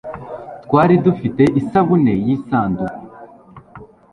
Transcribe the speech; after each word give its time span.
twari 0.63 0.95
dufite 1.05 1.43
isabune 1.59 2.13
yisanduku 2.25 2.99